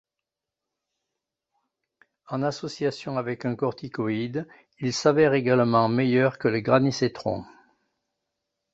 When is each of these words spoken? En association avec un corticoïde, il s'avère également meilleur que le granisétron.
En 2.27 2.41
association 2.41 3.17
avec 3.19 3.45
un 3.45 3.53
corticoïde, 3.55 4.47
il 4.79 4.93
s'avère 4.93 5.35
également 5.35 5.87
meilleur 5.89 6.39
que 6.39 6.47
le 6.47 6.59
granisétron. 6.59 7.45